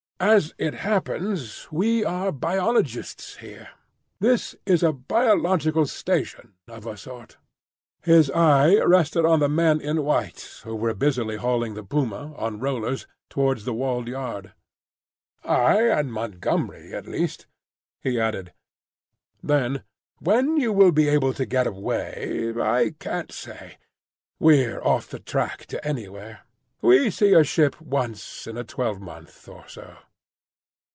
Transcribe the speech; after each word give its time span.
"As 0.23 0.53
it 0.59 0.75
happens, 0.75 1.67
we 1.71 2.05
are 2.05 2.31
biologists 2.31 3.37
here. 3.37 3.69
This 4.19 4.55
is 4.67 4.83
a 4.83 4.93
biological 4.93 5.87
station—of 5.87 6.85
a 6.85 6.95
sort." 6.95 7.37
His 8.03 8.29
eye 8.29 8.75
rested 8.81 9.25
on 9.25 9.39
the 9.39 9.49
men 9.49 9.81
in 9.81 10.03
white 10.03 10.61
who 10.63 10.75
were 10.75 10.93
busily 10.93 11.37
hauling 11.37 11.73
the 11.73 11.81
puma, 11.81 12.35
on 12.35 12.59
rollers, 12.59 13.07
towards 13.31 13.65
the 13.65 13.73
walled 13.73 14.07
yard. 14.07 14.53
"I 15.43 15.81
and 15.87 16.13
Montgomery, 16.13 16.93
at 16.93 17.07
least," 17.07 17.47
he 17.99 18.19
added. 18.21 18.53
Then, 19.41 19.81
"When 20.19 20.55
you 20.57 20.71
will 20.71 20.91
be 20.91 21.07
able 21.07 21.33
to 21.33 21.47
get 21.47 21.65
away, 21.65 22.53
I 22.61 22.93
can't 22.99 23.31
say. 23.31 23.79
We're 24.39 24.83
off 24.83 25.07
the 25.09 25.17
track 25.19 25.65
to 25.73 25.83
anywhere. 25.83 26.41
We 26.79 27.09
see 27.09 27.33
a 27.33 27.43
ship 27.43 27.81
once 27.81 28.45
in 28.45 28.55
a 28.55 28.63
twelve 28.63 29.01
month 29.01 29.47
or 29.49 29.67
so." 29.67 29.97